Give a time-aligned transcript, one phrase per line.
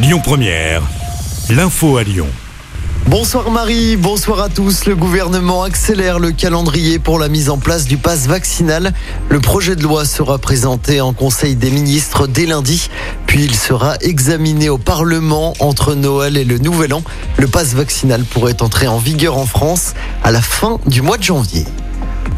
[0.00, 0.82] Lyon Première,
[1.50, 2.28] l'info à Lyon.
[3.06, 4.84] Bonsoir Marie, bonsoir à tous.
[4.84, 8.92] Le gouvernement accélère le calendrier pour la mise en place du pass vaccinal.
[9.28, 12.90] Le projet de loi sera présenté en Conseil des ministres dès lundi,
[13.26, 17.02] puis il sera examiné au Parlement entre Noël et le Nouvel An.
[17.36, 21.24] Le pass vaccinal pourrait entrer en vigueur en France à la fin du mois de
[21.24, 21.64] janvier.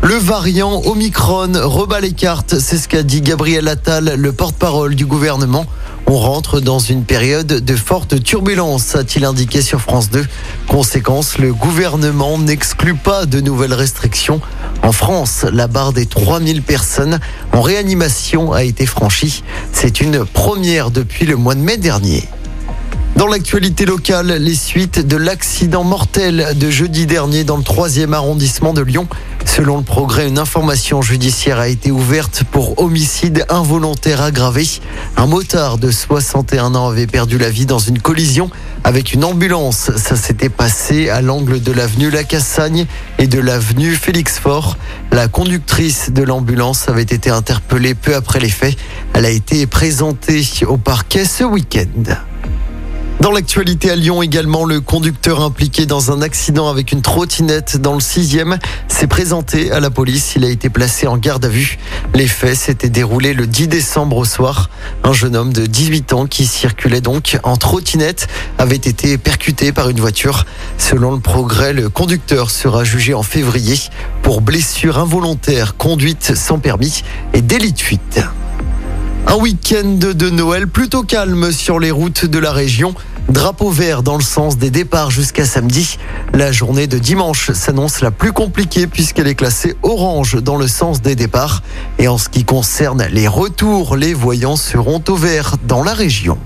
[0.02, 5.04] Le variant Omicron rebat les cartes, c'est ce qu'a dit Gabriel Attal, le porte-parole du
[5.04, 5.66] gouvernement.
[6.06, 10.24] On rentre dans une période de forte turbulence, a-t-il indiqué sur France 2.
[10.68, 14.40] Conséquence, le gouvernement n'exclut pas de nouvelles restrictions.
[14.82, 17.20] En France, la barre des 3000 personnes
[17.52, 19.44] en réanimation a été franchie.
[19.72, 22.26] C'est une première depuis le mois de mai dernier.
[23.16, 28.72] Dans l'actualité locale, les suites de l'accident mortel de jeudi dernier dans le 3e arrondissement
[28.72, 29.08] de Lyon.
[29.56, 34.64] Selon le progrès, une information judiciaire a été ouverte pour homicide involontaire aggravé.
[35.16, 38.48] Un motard de 61 ans avait perdu la vie dans une collision
[38.84, 39.90] avec une ambulance.
[39.96, 42.86] Ça s'était passé à l'angle de l'avenue La Cassagne
[43.18, 44.76] et de l'avenue Félix Fort.
[45.10, 48.78] La conductrice de l'ambulance avait été interpellée peu après les faits.
[49.14, 52.14] Elle a été présentée au parquet ce week-end.
[53.20, 57.92] Dans l'actualité à Lyon également, le conducteur impliqué dans un accident avec une trottinette dans
[57.92, 60.36] le 6e s'est présenté à la police.
[60.36, 61.78] Il a été placé en garde à vue.
[62.14, 64.70] Les faits s'étaient déroulés le 10 décembre au soir.
[65.04, 69.90] Un jeune homme de 18 ans qui circulait donc en trottinette avait été percuté par
[69.90, 70.46] une voiture.
[70.78, 73.78] Selon le progrès, le conducteur sera jugé en février
[74.22, 77.02] pour blessure involontaire, conduite sans permis
[77.34, 78.20] et délit de fuite.
[79.26, 82.94] Un week-end de Noël plutôt calme sur les routes de la région.
[83.28, 85.98] Drapeau vert dans le sens des départs jusqu'à samedi.
[86.34, 91.00] La journée de dimanche s'annonce la plus compliquée puisqu'elle est classée orange dans le sens
[91.00, 91.62] des départs.
[91.98, 96.38] Et en ce qui concerne les retours, les voyants seront au vert dans la région.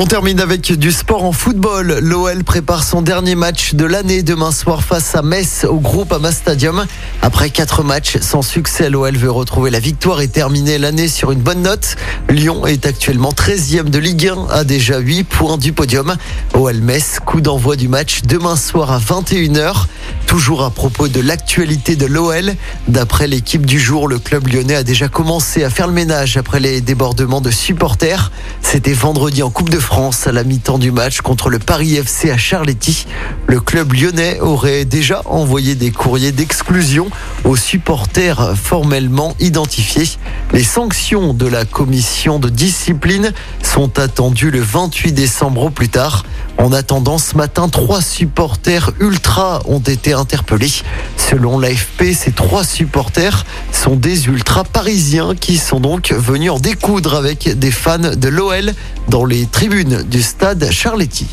[0.00, 1.98] On termine avec du sport en football.
[2.00, 6.30] L'OL prépare son dernier match de l'année demain soir face à Metz au groupe Ama
[6.30, 6.86] Stadium.
[7.20, 11.40] Après quatre matchs sans succès, l'OL veut retrouver la victoire et terminer l'année sur une
[11.40, 11.96] bonne note.
[12.28, 16.14] Lyon est actuellement 13e de Ligue 1, a déjà 8 points du podium.
[16.54, 19.86] OL Metz, coup d'envoi du match demain soir à 21h.
[20.28, 22.54] Toujours à propos de l'actualité de l'OL,
[22.86, 26.60] d'après l'équipe du jour, le club lyonnais a déjà commencé à faire le ménage après
[26.60, 28.30] les débordements de supporters.
[28.60, 29.87] C'était vendredi en Coupe de France
[30.26, 33.06] à la mi-temps du match contre le Paris FC à Charletti.
[33.46, 37.08] Le club lyonnais aurait déjà envoyé des courriers d'exclusion
[37.44, 40.06] aux supporters formellement identifiés.
[40.52, 43.32] Les sanctions de la commission de discipline
[43.62, 46.24] sont attendues le 28 décembre au plus tard.
[46.56, 50.72] En attendant, ce matin, trois supporters ultra ont été interpellés.
[51.16, 57.14] Selon l'AFP, ces trois supporters sont des ultras parisiens qui sont donc venus en découdre
[57.14, 58.72] avec des fans de l'OL
[59.08, 61.28] dans les tribunes du stade Charletti.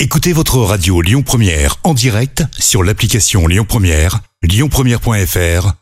[0.00, 5.81] Écoutez votre radio Lyon Première en direct sur l'application Lyon Première, lyonpremière.fr